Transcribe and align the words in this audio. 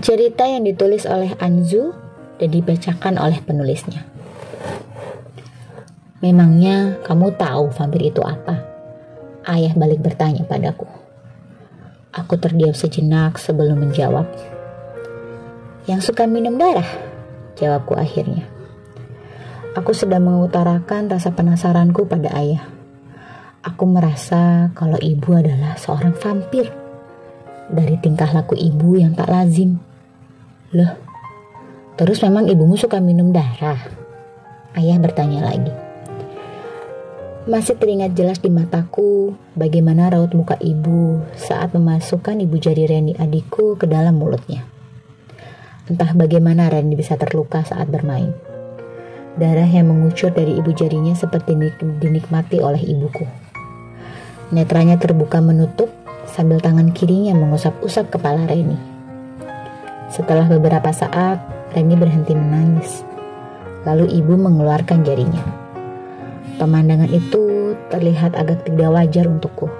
Cerita 0.00 0.48
yang 0.48 0.64
ditulis 0.64 1.04
oleh 1.04 1.36
Anzu 1.36 1.92
dan 2.40 2.48
dibacakan 2.48 3.20
oleh 3.20 3.36
penulisnya. 3.44 4.00
Memangnya 6.24 6.96
kamu 7.04 7.36
tahu 7.36 7.68
vampir 7.68 8.08
itu 8.08 8.24
apa? 8.24 8.64
Ayah 9.44 9.76
balik 9.76 10.00
bertanya 10.00 10.48
padaku. 10.48 10.88
Aku 12.16 12.40
terdiam 12.40 12.72
sejenak 12.72 13.36
sebelum 13.36 13.76
menjawab. 13.76 14.24
Yang 15.84 16.12
suka 16.12 16.24
minum 16.24 16.56
darah, 16.56 16.88
jawabku 17.60 17.92
akhirnya. 17.92 18.48
Aku 19.76 19.92
sedang 19.92 20.24
mengutarakan 20.24 21.12
rasa 21.12 21.28
penasaranku 21.36 22.08
pada 22.08 22.32
ayah. 22.40 22.64
Aku 23.60 23.84
merasa 23.84 24.72
kalau 24.72 24.96
ibu 24.96 25.36
adalah 25.36 25.76
seorang 25.76 26.16
vampir. 26.16 26.72
Dari 27.68 28.00
tingkah 28.00 28.32
laku 28.32 28.56
ibu 28.56 28.96
yang 28.96 29.12
tak 29.12 29.28
lazim. 29.28 29.89
Loh, 30.70 30.94
terus 31.98 32.22
memang 32.22 32.46
ibumu 32.46 32.78
suka 32.78 33.02
minum 33.02 33.34
darah? 33.34 33.90
Ayah 34.78 35.02
bertanya 35.02 35.42
lagi. 35.42 35.74
Masih 37.50 37.74
teringat 37.74 38.14
jelas 38.14 38.38
di 38.38 38.54
mataku 38.54 39.34
bagaimana 39.58 40.14
raut 40.14 40.30
muka 40.30 40.54
ibu 40.62 41.26
saat 41.34 41.74
memasukkan 41.74 42.38
ibu 42.46 42.54
jari 42.62 42.86
Reni 42.86 43.18
adikku 43.18 43.74
ke 43.74 43.90
dalam 43.90 44.22
mulutnya. 44.22 44.62
Entah 45.90 46.14
bagaimana 46.14 46.70
Reni 46.70 46.94
bisa 46.94 47.18
terluka 47.18 47.66
saat 47.66 47.90
bermain. 47.90 48.30
Darah 49.34 49.66
yang 49.66 49.90
mengucur 49.90 50.30
dari 50.30 50.54
ibu 50.54 50.70
jarinya 50.70 51.18
seperti 51.18 51.58
dinikmati 51.98 52.62
oleh 52.62 52.78
ibuku. 52.78 53.26
Netranya 54.54 55.02
terbuka 55.02 55.42
menutup 55.42 55.90
sambil 56.30 56.62
tangan 56.62 56.94
kirinya 56.94 57.34
mengusap-usap 57.34 58.14
kepala 58.14 58.46
Reni. 58.46 58.89
Setelah 60.20 60.52
beberapa 60.52 60.92
saat, 60.92 61.40
Reni 61.72 61.96
berhenti 61.96 62.36
menangis. 62.36 63.00
Lalu 63.88 64.20
ibu 64.20 64.36
mengeluarkan 64.36 65.00
jarinya. 65.00 65.40
Pemandangan 66.60 67.08
itu 67.08 67.72
terlihat 67.88 68.36
agak 68.36 68.68
tidak 68.68 68.92
wajar 68.92 69.24
untukku. 69.24 69.72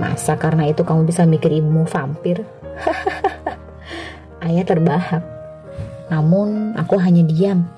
Masa 0.00 0.40
karena 0.40 0.64
itu 0.72 0.80
kamu 0.80 1.04
bisa 1.04 1.28
mikir 1.28 1.52
ibumu 1.52 1.84
vampir? 1.84 2.40
Ayah 4.48 4.64
terbahak. 4.64 5.20
Namun 6.08 6.72
aku 6.80 6.96
hanya 6.96 7.20
diam. 7.20 7.68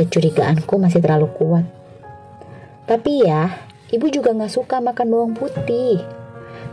Kecurigaanku 0.00 0.80
masih 0.80 1.04
terlalu 1.04 1.28
kuat. 1.36 1.68
Tapi 2.88 3.20
ya, 3.20 3.52
ibu 3.92 4.08
juga 4.08 4.32
gak 4.32 4.48
suka 4.48 4.80
makan 4.80 5.12
bawang 5.12 5.34
putih. 5.36 6.00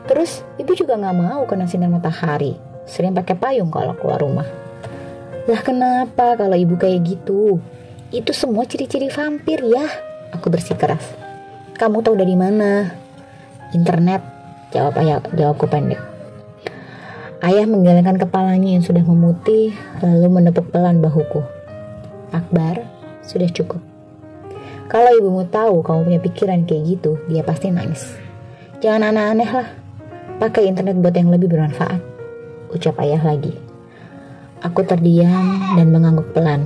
Terus 0.07 0.47
ibu 0.55 0.71
juga 0.79 0.95
gak 0.95 1.17
mau 1.19 1.43
kena 1.43 1.67
sinar 1.67 1.91
matahari 1.91 2.71
sering 2.83 3.15
pakai 3.15 3.35
payung 3.39 3.71
kalau 3.71 3.95
keluar 3.95 4.19
rumah. 4.19 4.47
Lah 5.43 5.59
kenapa 5.59 6.39
kalau 6.39 6.55
ibu 6.55 6.79
kayak 6.79 7.03
gitu? 7.03 7.59
Itu 8.13 8.31
semua 8.31 8.63
ciri-ciri 8.63 9.11
vampir 9.11 9.59
ya. 9.59 9.83
Aku 10.31 10.47
bersikeras. 10.47 11.03
Kamu 11.75 11.99
tahu 11.99 12.15
dari 12.15 12.37
mana? 12.39 12.95
Internet. 13.75 14.23
Jawab 14.71 14.97
ayah, 15.03 15.19
jawabku 15.35 15.67
pendek. 15.67 15.99
Ayah 17.43 17.67
menggelengkan 17.67 18.15
kepalanya 18.15 18.79
yang 18.79 18.81
sudah 18.81 19.03
memutih, 19.03 19.75
lalu 19.99 20.31
menepuk 20.31 20.71
pelan 20.71 21.03
bahuku. 21.03 21.43
Akbar, 22.31 22.87
sudah 23.21 23.51
cukup. 23.51 23.83
Kalau 24.87 25.11
ibumu 25.11 25.43
tahu 25.51 25.83
kamu 25.83 25.99
punya 26.07 26.19
pikiran 26.23 26.63
kayak 26.63 26.83
gitu, 26.87 27.19
dia 27.27 27.43
pasti 27.43 27.67
nangis. 27.67 28.15
Jangan 28.79 29.11
aneh-aneh 29.11 29.49
lah. 29.51 29.67
Pakai 30.39 30.71
internet 30.71 30.97
buat 30.97 31.13
yang 31.13 31.29
lebih 31.29 31.51
bermanfaat 31.51 32.12
ucap 32.73 32.97
ayah 33.05 33.21
lagi. 33.21 33.53
Aku 34.65 34.81
terdiam 34.83 35.77
dan 35.77 35.93
mengangguk 35.93 36.33
pelan. 36.33 36.65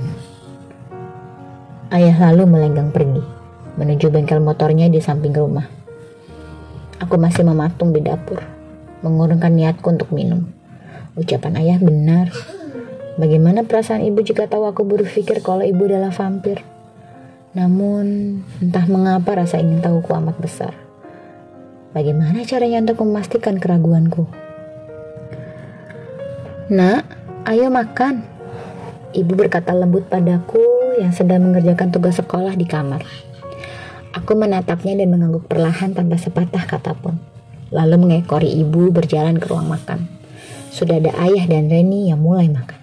Ayah 1.92 2.16
lalu 2.30 2.48
melenggang 2.48 2.88
pergi, 2.88 3.20
menuju 3.76 4.08
bengkel 4.08 4.40
motornya 4.40 4.88
di 4.88 5.00
samping 5.00 5.36
rumah. 5.36 5.68
Aku 6.98 7.20
masih 7.20 7.46
mematung 7.46 7.94
di 7.94 8.02
dapur, 8.02 8.42
mengurungkan 9.04 9.54
niatku 9.54 9.86
untuk 9.88 10.10
minum. 10.10 10.48
Ucapan 11.18 11.58
ayah 11.60 11.78
benar. 11.78 12.32
Bagaimana 13.18 13.66
perasaan 13.66 14.06
ibu 14.06 14.22
jika 14.22 14.46
tahu 14.46 14.66
aku 14.66 14.86
berpikir 14.86 15.42
kalau 15.42 15.66
ibu 15.66 15.90
adalah 15.90 16.14
vampir? 16.14 16.62
Namun, 17.56 18.38
entah 18.62 18.86
mengapa 18.86 19.34
rasa 19.34 19.58
ingin 19.58 19.82
tahuku 19.82 20.10
amat 20.14 20.38
besar. 20.38 20.78
Bagaimana 21.90 22.46
caranya 22.46 22.84
untuk 22.84 23.02
memastikan 23.02 23.58
keraguanku? 23.58 24.47
Nak, 26.68 27.00
ayo 27.48 27.72
makan. 27.72 28.20
Ibu 29.16 29.40
berkata 29.40 29.72
lembut 29.72 30.04
padaku 30.04 30.60
yang 31.00 31.16
sedang 31.16 31.48
mengerjakan 31.48 31.88
tugas 31.88 32.20
sekolah 32.20 32.52
di 32.60 32.68
kamar. 32.68 33.08
Aku 34.12 34.36
menatapnya 34.36 34.92
dan 34.92 35.08
mengangguk 35.08 35.48
perlahan 35.48 35.96
tanpa 35.96 36.20
sepatah 36.20 36.68
kata 36.68 36.92
pun. 36.92 37.16
Lalu 37.72 38.04
mengekori 38.04 38.52
ibu 38.60 38.92
berjalan 38.92 39.40
ke 39.40 39.48
ruang 39.48 39.64
makan. 39.64 40.12
Sudah 40.68 41.00
ada 41.00 41.16
ayah 41.24 41.48
dan 41.48 41.72
Reni 41.72 42.12
yang 42.12 42.20
mulai 42.20 42.52
makan. 42.52 42.76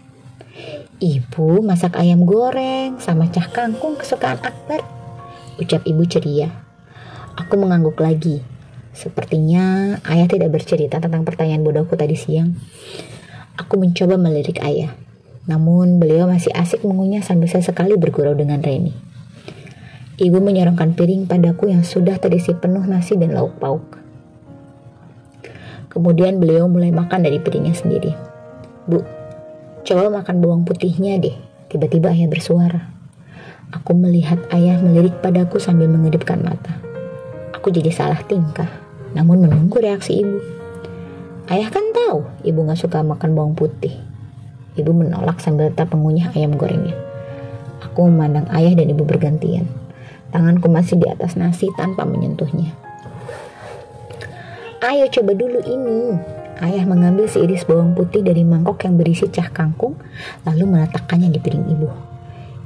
Ibu 0.98 1.62
masak 1.62 2.02
ayam 2.02 2.26
goreng 2.26 2.98
sama 2.98 3.30
cah 3.30 3.54
kangkung 3.54 4.02
kesukaan 4.02 4.42
Akbar. 4.42 4.82
Ucap 5.62 5.86
ibu 5.86 6.02
ceria. 6.10 6.50
Aku 7.38 7.54
mengangguk 7.54 8.02
lagi. 8.02 8.42
Sepertinya 8.98 9.94
ayah 10.10 10.26
tidak 10.26 10.58
bercerita 10.58 10.98
tentang 10.98 11.22
pertanyaan 11.22 11.62
bodohku 11.62 11.94
tadi 11.94 12.18
siang. 12.18 12.58
Aku 13.56 13.80
mencoba 13.80 14.20
melirik 14.20 14.60
ayah. 14.60 14.92
Namun 15.46 16.02
beliau 16.02 16.28
masih 16.28 16.52
asik 16.52 16.84
mengunyah 16.84 17.24
sambil 17.24 17.48
sesekali 17.48 17.96
bergurau 17.96 18.36
dengan 18.36 18.60
Reni. 18.60 18.92
Ibu 20.16 20.40
menyorongkan 20.40 20.96
piring 20.96 21.28
padaku 21.28 21.72
yang 21.72 21.84
sudah 21.84 22.20
terisi 22.20 22.56
penuh 22.56 22.84
nasi 22.84 23.20
dan 23.20 23.36
lauk 23.36 23.56
pauk. 23.60 23.84
Kemudian 25.92 26.44
beliau 26.44 26.68
mulai 26.68 26.92
makan 26.92 27.24
dari 27.24 27.40
piringnya 27.40 27.72
sendiri. 27.72 28.12
Bu, 28.84 29.00
coba 29.88 30.12
makan 30.12 30.44
bawang 30.44 30.64
putihnya 30.68 31.16
deh. 31.20 31.36
Tiba-tiba 31.72 32.12
ayah 32.12 32.28
bersuara. 32.28 32.92
Aku 33.72 33.96
melihat 33.96 34.40
ayah 34.52 34.80
melirik 34.84 35.24
padaku 35.24 35.60
sambil 35.60 35.88
mengedipkan 35.88 36.44
mata. 36.44 36.80
Aku 37.56 37.72
jadi 37.72 37.92
salah 37.92 38.20
tingkah, 38.24 38.68
namun 39.16 39.48
menunggu 39.48 39.80
reaksi 39.80 40.20
ibu. 40.24 40.40
Ayah 41.46 41.70
kan 41.70 41.86
tahu 41.94 42.26
ibu 42.42 42.66
gak 42.66 42.82
suka 42.82 43.06
makan 43.06 43.38
bawang 43.38 43.54
putih. 43.54 43.94
Ibu 44.76 44.92
menolak 44.92 45.38
sambil 45.38 45.70
tetap 45.70 45.94
mengunyah 45.94 46.34
ayam 46.34 46.58
gorengnya. 46.58 46.98
Aku 47.86 48.10
memandang 48.10 48.50
ayah 48.50 48.74
dan 48.74 48.90
ibu 48.90 49.06
bergantian. 49.06 49.70
Tanganku 50.34 50.68
masih 50.74 50.98
di 50.98 51.06
atas 51.06 51.38
nasi 51.38 51.70
tanpa 51.78 52.02
menyentuhnya. 52.02 52.74
Ayo 54.82 55.06
coba 55.14 55.38
dulu 55.38 55.62
ini. 55.70 56.18
Ayah 56.66 56.82
mengambil 56.90 57.30
seiris 57.30 57.62
bawang 57.70 57.94
putih 57.94 58.26
dari 58.26 58.42
mangkok 58.42 58.82
yang 58.82 58.98
berisi 58.98 59.30
cah 59.30 59.54
kangkung, 59.54 60.02
lalu 60.50 60.66
meletakkannya 60.66 61.30
di 61.30 61.38
piring 61.38 61.66
ibu. 61.78 61.90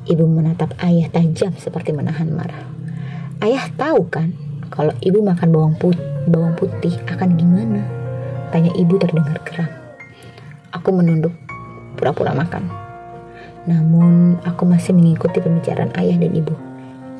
Ibu 0.07 0.23
menatap 0.23 0.71
ayah 0.87 1.11
tajam 1.11 1.51
seperti 1.59 1.91
menahan 1.91 2.31
marah. 2.31 2.63
Ayah 3.43 3.67
tahu 3.75 4.07
kan, 4.07 4.31
kalau 4.71 4.95
ibu 5.03 5.19
makan 5.19 5.49
bawang 5.51 5.75
putih, 5.75 5.99
bawang 6.31 6.55
putih 6.55 6.95
akan 7.11 7.35
gimana? 7.35 7.98
Tanya 8.49 8.73
ibu 8.73 8.97
terdengar 8.97 9.37
geram. 9.45 9.69
Aku 10.73 10.89
menunduk, 10.89 11.33
pura-pura 11.97 12.33
makan. 12.33 12.65
Namun, 13.69 14.41
aku 14.41 14.65
masih 14.65 14.97
mengikuti 14.97 15.37
pembicaraan 15.37 15.93
ayah 16.01 16.17
dan 16.17 16.33
ibu. 16.33 16.53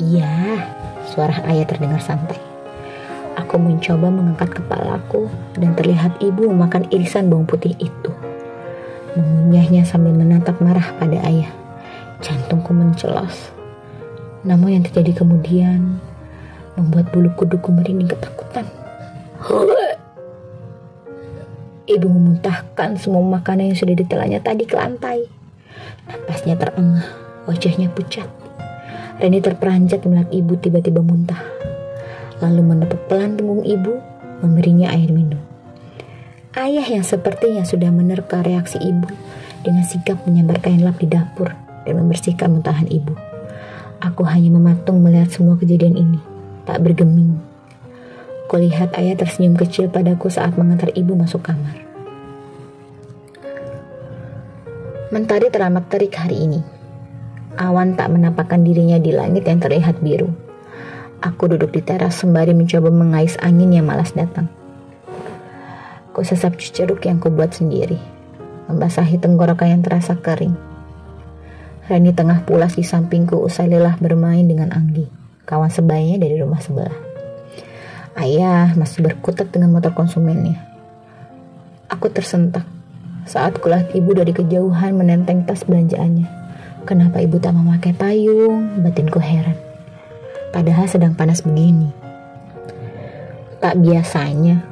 Iya, 0.02 0.66
suara 1.06 1.46
ayah 1.46 1.70
terdengar 1.70 2.02
santai. 2.02 2.42
Aku 3.38 3.62
mencoba 3.62 4.10
mengangkat 4.10 4.58
kepalaku 4.58 5.30
dan 5.58 5.78
terlihat 5.78 6.18
ibu 6.18 6.50
memakan 6.50 6.90
irisan 6.90 7.30
bawang 7.30 7.46
putih 7.46 7.78
itu. 7.78 8.12
Mengunyahnya 9.14 9.86
sambil 9.86 10.18
menatap 10.18 10.58
marah 10.62 10.98
pada 10.98 11.22
ayah. 11.30 11.52
Jantungku 12.26 12.74
mencelos. 12.74 13.54
Namun 14.42 14.80
yang 14.80 14.84
terjadi 14.88 15.22
kemudian 15.24 16.00
membuat 16.74 17.12
bulu 17.12 17.30
kuduku 17.36 17.70
merinding 17.70 18.10
ketakutan. 18.10 18.66
Ibu 21.90 22.06
memuntahkan 22.06 23.02
semua 23.02 23.26
makanan 23.26 23.74
yang 23.74 23.80
sudah 23.82 23.98
ditelannya 23.98 24.38
tadi 24.46 24.70
ke 24.70 24.78
lantai. 24.78 25.26
Napasnya 26.06 26.54
terengah, 26.54 27.02
wajahnya 27.50 27.90
pucat. 27.90 28.30
Reni 29.18 29.42
terperanjat 29.42 30.06
melihat 30.06 30.30
ibu 30.30 30.54
tiba-tiba 30.54 31.02
muntah. 31.02 31.42
Lalu 32.46 32.62
menepuk 32.62 33.10
pelan 33.10 33.42
punggung 33.42 33.66
ibu, 33.66 33.98
memberinya 34.46 34.94
air 34.94 35.10
minum. 35.10 35.42
Ayah 36.54 36.86
yang 36.86 37.02
sepertinya 37.02 37.66
sudah 37.66 37.90
menerka 37.90 38.46
reaksi 38.46 38.78
ibu 38.78 39.10
dengan 39.66 39.82
sikap 39.82 40.30
menyambar 40.30 40.62
kain 40.62 40.86
lap 40.86 41.02
di 41.02 41.10
dapur 41.10 41.58
dan 41.90 41.94
membersihkan 41.98 42.54
muntahan 42.54 42.86
ibu. 42.86 43.18
Aku 43.98 44.30
hanya 44.30 44.54
mematung 44.54 45.02
melihat 45.02 45.34
semua 45.34 45.58
kejadian 45.58 45.98
ini, 45.98 46.22
tak 46.70 46.86
bergeming 46.86 47.49
Kulihat 48.50 48.98
ayah 48.98 49.14
tersenyum 49.14 49.54
kecil 49.54 49.94
padaku 49.94 50.26
saat 50.34 50.58
mengantar 50.58 50.90
ibu 50.98 51.14
masuk 51.14 51.46
kamar. 51.46 51.86
Mentari 55.14 55.54
teramat 55.54 55.86
terik 55.86 56.18
hari 56.18 56.50
ini. 56.50 56.66
Awan 57.62 57.94
tak 57.94 58.10
menampakkan 58.10 58.66
dirinya 58.66 58.98
di 58.98 59.14
langit 59.14 59.46
yang 59.46 59.62
terlihat 59.62 60.02
biru. 60.02 60.34
Aku 61.22 61.46
duduk 61.46 61.78
di 61.78 61.86
teras 61.86 62.26
sembari 62.26 62.58
mencoba 62.58 62.90
mengais 62.90 63.38
angin 63.38 63.70
yang 63.70 63.86
malas 63.86 64.18
datang. 64.18 64.50
Ku 66.10 66.26
sesap 66.26 66.58
jeruk 66.58 67.06
yang 67.06 67.22
kubuat 67.22 67.54
sendiri, 67.54 68.02
membasahi 68.66 69.22
tenggorokan 69.22 69.78
yang 69.78 69.82
terasa 69.86 70.18
kering. 70.18 70.58
Rani 71.86 72.18
tengah 72.18 72.50
pulas 72.50 72.74
di 72.74 72.82
sampingku 72.82 73.38
usai 73.38 73.70
lelah 73.70 73.94
bermain 74.02 74.50
dengan 74.50 74.74
Anggi, 74.74 75.06
kawan 75.46 75.70
sebayanya 75.70 76.26
dari 76.26 76.42
rumah 76.42 76.58
sebelah. 76.58 77.09
Ayah 78.20 78.76
masih 78.76 79.00
berkutat 79.00 79.48
dengan 79.48 79.72
motor 79.72 79.96
konsumennya. 79.96 80.60
Aku 81.88 82.12
tersentak 82.12 82.68
saat 83.24 83.56
kulihat 83.64 83.96
ibu 83.96 84.12
dari 84.12 84.36
kejauhan 84.36 84.92
menenteng 84.92 85.48
tas 85.48 85.64
belanjaannya. 85.64 86.28
Kenapa 86.84 87.24
ibu 87.24 87.40
tak 87.40 87.56
memakai 87.56 87.96
payung? 87.96 88.84
Batinku 88.84 89.24
heran. 89.24 89.56
Padahal 90.52 90.92
sedang 90.92 91.16
panas 91.16 91.48
begini. 91.48 91.96
Tak 93.64 93.80
biasanya. 93.80 94.68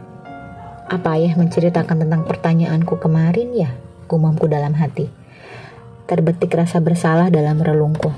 Apa 0.92 1.16
ayah 1.16 1.40
menceritakan 1.40 2.04
tentang 2.04 2.28
pertanyaanku 2.28 3.00
kemarin 3.00 3.56
ya? 3.56 3.72
Gumamku 4.12 4.52
dalam 4.52 4.76
hati. 4.76 5.08
Terbetik 6.04 6.52
rasa 6.52 6.84
bersalah 6.84 7.32
dalam 7.32 7.64
relungku. 7.64 8.12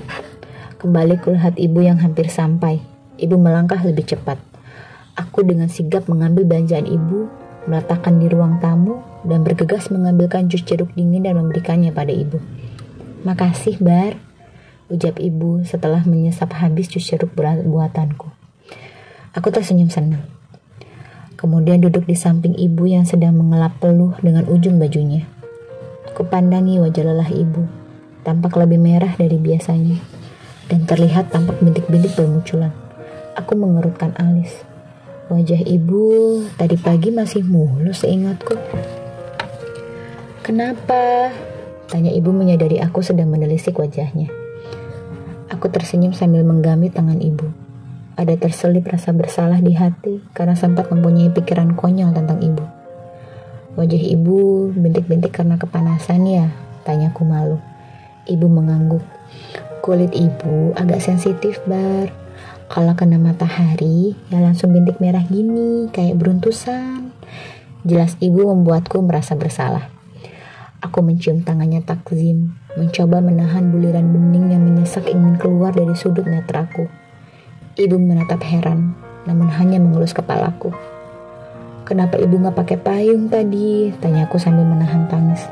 Kembali 0.82 1.22
kulihat 1.22 1.54
ibu 1.54 1.86
yang 1.86 2.02
hampir 2.02 2.26
sampai. 2.26 2.82
Ibu 3.14 3.38
melangkah 3.38 3.78
lebih 3.86 4.10
cepat. 4.10 4.49
Aku 5.18 5.42
dengan 5.42 5.70
sigap 5.70 6.06
mengambil 6.06 6.46
belanjaan 6.46 6.86
ibu 6.86 7.30
meletakkan 7.68 8.16
di 8.16 8.26
ruang 8.30 8.56
tamu, 8.62 9.04
dan 9.26 9.44
bergegas 9.44 9.92
mengambilkan 9.92 10.48
jus 10.48 10.64
jeruk 10.64 10.92
dingin 10.96 11.26
dan 11.26 11.36
memberikannya 11.36 11.92
pada 11.92 12.12
ibu. 12.12 12.40
Makasih, 13.26 13.76
Bar, 13.84 14.16
ucap 14.88 15.20
ibu 15.20 15.60
setelah 15.68 16.00
menyesap 16.08 16.56
habis 16.56 16.88
jus 16.88 17.04
jeruk 17.04 17.36
buatanku. 17.36 18.32
Aku 19.36 19.48
tersenyum 19.52 19.92
senang. 19.92 20.24
Kemudian 21.36 21.80
duduk 21.80 22.04
di 22.04 22.16
samping 22.16 22.56
ibu 22.56 22.84
yang 22.84 23.08
sedang 23.08 23.36
mengelap 23.36 23.76
peluh 23.80 24.16
dengan 24.20 24.44
ujung 24.48 24.76
bajunya. 24.76 25.24
Aku 26.12 26.28
pandangi 26.28 26.80
wajah 26.80 27.04
lelah 27.06 27.30
ibu, 27.32 27.64
tampak 28.26 28.56
lebih 28.60 28.76
merah 28.76 29.14
dari 29.16 29.40
biasanya, 29.40 30.00
dan 30.68 30.84
terlihat 30.84 31.32
tampak 31.32 31.60
bintik-bintik 31.64 32.12
bermunculan. 32.12 32.72
Aku 33.38 33.56
mengerutkan 33.56 34.12
alis. 34.20 34.69
Wajah 35.30 35.62
ibu 35.62 36.42
tadi 36.58 36.74
pagi 36.74 37.14
masih 37.14 37.46
mulus 37.46 38.02
seingatku. 38.02 38.58
Kenapa? 40.42 41.30
Tanya 41.86 42.10
ibu 42.10 42.34
menyadari 42.34 42.82
aku 42.82 42.98
sedang 42.98 43.30
menelisik 43.30 43.78
wajahnya. 43.78 44.26
Aku 45.54 45.70
tersenyum 45.70 46.10
sambil 46.18 46.42
menggami 46.42 46.90
tangan 46.90 47.22
ibu. 47.22 47.46
Ada 48.18 48.42
terselip 48.42 48.90
rasa 48.90 49.14
bersalah 49.14 49.62
di 49.62 49.70
hati 49.70 50.18
karena 50.34 50.58
sempat 50.58 50.90
mempunyai 50.90 51.30
pikiran 51.30 51.78
konyol 51.78 52.10
tentang 52.10 52.42
ibu. 52.42 52.66
Wajah 53.78 54.02
ibu 54.02 54.74
bintik-bintik 54.74 55.30
karena 55.30 55.54
kepanasan 55.62 56.26
ya, 56.26 56.50
tanyaku 56.82 57.22
malu. 57.22 57.62
Ibu 58.26 58.50
mengangguk. 58.50 59.06
Kulit 59.78 60.10
ibu 60.10 60.74
agak 60.74 60.98
sensitif, 60.98 61.62
Bar. 61.70 62.10
Kalau 62.70 62.94
kena 62.94 63.18
matahari, 63.18 64.14
ya 64.30 64.38
langsung 64.38 64.70
bintik 64.70 65.02
merah 65.02 65.26
gini, 65.26 65.90
kayak 65.90 66.22
beruntusan. 66.22 67.10
Jelas 67.82 68.14
ibu 68.22 68.46
membuatku 68.46 69.02
merasa 69.02 69.34
bersalah. 69.34 69.90
Aku 70.78 71.02
mencium 71.02 71.42
tangannya 71.42 71.82
Takzim, 71.82 72.54
mencoba 72.78 73.18
menahan 73.18 73.74
buliran 73.74 74.14
bening 74.14 74.54
yang 74.54 74.62
menyesak 74.62 75.10
ingin 75.10 75.34
keluar 75.34 75.74
dari 75.74 75.98
sudut 75.98 76.22
netraku. 76.22 76.86
Ibu 77.74 77.98
menatap 77.98 78.38
heran, 78.46 78.94
namun 79.26 79.50
hanya 79.50 79.82
mengelus 79.82 80.14
kepalaku. 80.14 80.70
Kenapa 81.82 82.22
ibu 82.22 82.38
gak 82.38 82.54
pakai 82.54 82.78
payung 82.78 83.26
tadi? 83.26 83.90
Tanyaku 83.98 84.38
sambil 84.38 84.62
menahan 84.62 85.10
tangis. 85.10 85.42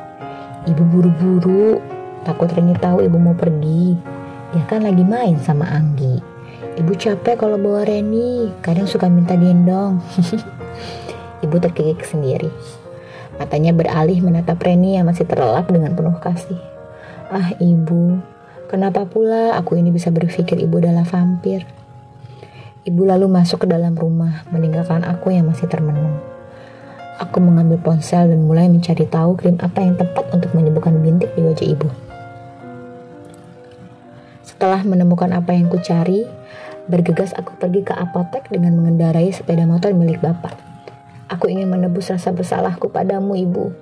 Ibu 0.71 0.87
buru-buru, 0.87 1.83
takut 2.23 2.47
Reni 2.55 2.79
tahu 2.79 3.03
ibu 3.03 3.19
mau 3.19 3.35
pergi. 3.35 3.99
Dia 4.55 4.63
kan 4.71 4.87
lagi 4.87 5.03
main 5.03 5.35
sama 5.43 5.67
Anggi. 5.67 6.38
Ibu 6.79 6.95
capek 6.95 7.43
kalau 7.43 7.59
bawa 7.59 7.83
Reni, 7.83 8.55
kadang 8.63 8.87
suka 8.87 9.11
minta 9.11 9.35
gendong. 9.35 9.99
Ibu 11.45 11.59
terkikik 11.59 12.07
sendiri. 12.07 12.55
Matanya 13.35 13.75
beralih 13.75 14.23
menatap 14.23 14.63
Reni 14.63 14.95
yang 14.95 15.11
masih 15.11 15.27
terlelap 15.27 15.67
dengan 15.67 15.99
penuh 15.99 16.15
kasih. 16.23 16.55
Ah 17.35 17.51
ibu, 17.59 18.23
kenapa 18.71 19.11
pula 19.11 19.59
aku 19.59 19.75
ini 19.75 19.91
bisa 19.91 20.15
berpikir 20.15 20.55
ibu 20.63 20.79
adalah 20.79 21.03
vampir? 21.03 21.67
Ibu 22.87 23.03
lalu 23.11 23.27
masuk 23.27 23.67
ke 23.67 23.67
dalam 23.67 23.99
rumah, 23.99 24.47
meninggalkan 24.55 25.03
aku 25.03 25.35
yang 25.35 25.51
masih 25.51 25.67
termenung. 25.67 26.23
Aku 27.19 27.43
mengambil 27.43 27.83
ponsel 27.83 28.31
dan 28.31 28.47
mulai 28.47 28.71
mencari 28.71 29.03
tahu 29.03 29.35
krim 29.35 29.59
apa 29.59 29.83
yang 29.83 29.99
tepat 29.99 30.31
untuk 30.31 30.55
menyembuhkan 30.55 30.95
bintik 31.03 31.35
di 31.35 31.43
wajah 31.43 31.67
ibu. 31.67 31.91
Setelah 34.47 34.87
menemukan 34.87 35.35
apa 35.35 35.53
yang 35.53 35.67
kucari, 35.67 36.38
Bergegas 36.89 37.37
aku 37.37 37.53
pergi 37.61 37.85
ke 37.85 37.93
apotek 37.93 38.49
dengan 38.49 38.73
mengendarai 38.81 39.29
sepeda 39.29 39.69
motor 39.69 39.93
milik 39.93 40.25
bapak. 40.25 40.57
Aku 41.29 41.45
ingin 41.53 41.69
menebus 41.69 42.09
rasa 42.09 42.33
bersalahku 42.33 42.89
padamu, 42.89 43.37
ibu. 43.37 43.77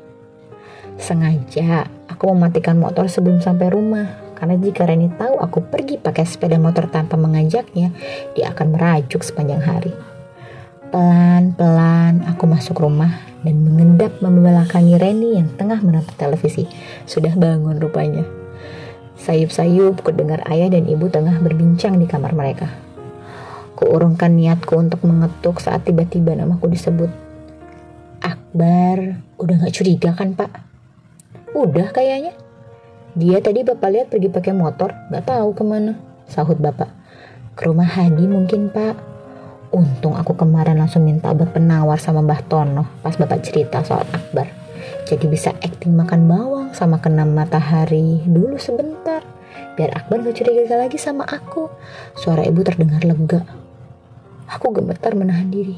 Sengaja 0.99 1.87
aku 2.11 2.35
mematikan 2.35 2.75
motor 2.75 3.07
sebelum 3.07 3.39
sampai 3.39 3.71
rumah, 3.71 4.11
karena 4.35 4.59
jika 4.59 4.91
Reni 4.91 5.07
tahu 5.15 5.39
aku 5.39 5.63
pergi 5.71 6.03
pakai 6.03 6.27
sepeda 6.27 6.59
motor 6.59 6.91
tanpa 6.91 7.15
mengajaknya, 7.15 7.95
dia 8.35 8.51
akan 8.51 8.75
merajuk 8.75 9.23
sepanjang 9.23 9.63
hari. 9.63 9.95
Pelan-pelan 10.91 12.27
aku 12.27 12.51
masuk 12.51 12.83
rumah 12.83 13.23
dan 13.47 13.63
mengendap 13.63 14.19
membelakangi 14.19 14.99
Reni 14.99 15.39
yang 15.39 15.55
tengah 15.55 15.79
menonton 15.79 16.19
televisi. 16.19 16.67
Sudah 17.07 17.39
bangun 17.39 17.79
rupanya. 17.79 18.27
Sayup-sayup 19.15 20.03
ku 20.03 20.11
dengar 20.11 20.43
ayah 20.51 20.75
dan 20.75 20.91
ibu 20.91 21.07
tengah 21.07 21.39
berbincang 21.39 22.03
di 22.03 22.11
kamar 22.11 22.35
mereka. 22.35 22.67
Kuurungkan 23.77 24.33
niatku 24.33 24.73
untuk 24.73 25.05
mengetuk 25.05 25.61
saat 25.61 25.85
tiba-tiba 25.85 26.33
namaku 26.33 26.73
disebut. 26.73 27.13
Akbar, 28.25 29.21
udah 29.37 29.55
gak 29.61 29.77
curiga 29.77 30.17
kan 30.17 30.33
pak? 30.33 30.49
Udah 31.53 31.93
kayaknya. 31.93 32.33
Dia 33.13 33.45
tadi 33.45 33.61
bapak 33.61 33.89
lihat 33.93 34.07
pergi 34.09 34.33
pakai 34.33 34.57
motor, 34.57 34.97
gak 35.13 35.29
tahu 35.29 35.53
ke 35.53 35.61
mana. 35.61 35.93
Sahut 36.25 36.57
bapak. 36.57 36.89
Ke 37.53 37.69
rumah 37.69 37.85
Hadi 37.85 38.25
mungkin 38.25 38.73
pak. 38.73 38.97
Untung 39.77 40.17
aku 40.17 40.33
kemarin 40.41 40.81
langsung 40.81 41.05
minta 41.05 41.29
obat 41.37 41.53
penawar 41.53 42.01
sama 42.01 42.25
Mbah 42.25 42.49
Tono 42.49 42.89
pas 43.05 43.13
bapak 43.13 43.45
cerita 43.45 43.85
soal 43.85 44.09
Akbar. 44.09 44.49
Jadi 45.05 45.29
bisa 45.29 45.53
acting 45.61 45.93
makan 45.93 46.25
bawang 46.25 46.69
sama 46.73 46.97
kena 46.97 47.29
matahari 47.29 48.25
dulu 48.25 48.57
sebentar. 48.57 49.21
Biar 49.77 49.93
Akbar 49.93 50.25
gak 50.25 50.41
curiga 50.41 50.81
lagi 50.81 50.97
sama 50.97 51.29
aku. 51.29 51.69
Suara 52.17 52.41
ibu 52.49 52.65
terdengar 52.65 53.05
lega. 53.05 53.66
Aku 54.47 54.71
gemetar 54.71 55.11
menahan 55.19 55.51
diri. 55.51 55.75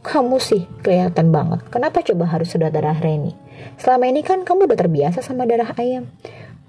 Kamu 0.00 0.40
sih 0.40 0.64
kelihatan 0.80 1.28
banget. 1.28 1.60
Kenapa 1.68 2.00
coba 2.00 2.24
harus 2.24 2.48
sudah 2.48 2.72
darah 2.72 2.96
Reni? 2.96 3.36
Selama 3.76 4.08
ini 4.08 4.24
kan 4.24 4.48
kamu 4.48 4.64
udah 4.64 4.78
terbiasa 4.80 5.20
sama 5.20 5.44
darah 5.44 5.76
ayam. 5.76 6.08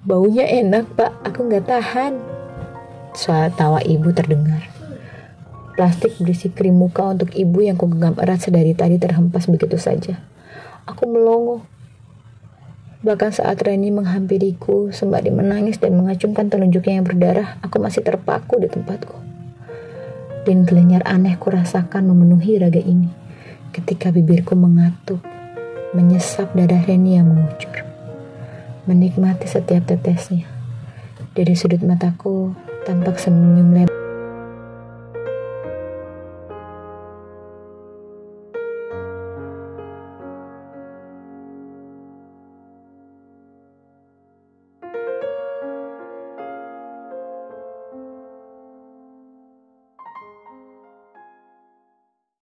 Baunya 0.03 0.43
enak 0.43 0.93
pak, 0.99 1.23
aku 1.23 1.47
nggak 1.47 1.65
tahan. 1.65 2.19
Suara 3.15 3.47
tawa 3.49 3.79
ibu 3.81 4.11
terdengar. 4.11 4.67
Plastik 5.79 6.19
berisi 6.19 6.51
krim 6.51 6.75
muka 6.75 7.07
untuk 7.07 7.31
ibu 7.33 7.63
yang 7.63 7.79
kugenggam 7.79 8.19
erat 8.19 8.43
sedari 8.43 8.75
tadi 8.75 8.99
terhempas 8.99 9.47
begitu 9.47 9.79
saja. 9.79 10.19
Aku 10.85 11.07
melongo. 11.07 11.63
Bahkan 13.01 13.31
saat 13.31 13.63
Reni 13.63 13.95
menghampiriku 13.95 14.91
sembari 14.91 15.31
menangis 15.31 15.79
dan 15.79 15.95
mengacungkan 15.95 16.51
telunjuknya 16.51 16.99
yang 16.99 17.07
berdarah, 17.07 17.57
aku 17.63 17.79
masih 17.79 18.03
terpaku 18.03 18.59
di 18.59 18.67
tempatku 18.67 19.32
dan 20.43 20.67
gelenyar 20.67 21.03
aneh 21.07 21.39
kurasakan 21.39 22.07
memenuhi 22.11 22.59
raga 22.59 22.79
ini 22.79 23.07
ketika 23.73 24.13
bibirku 24.13 24.53
mengatup, 24.53 25.23
menyesap 25.97 26.53
dada 26.53 26.77
Reni 26.83 27.17
yang 27.17 27.31
mengucur. 27.31 27.87
Menikmati 28.85 29.47
setiap 29.47 29.87
tetesnya. 29.87 30.45
Dari 31.33 31.55
sudut 31.57 31.81
mataku 31.81 32.53
tampak 32.85 33.17
senyum 33.17 33.73
lebar 33.73 33.92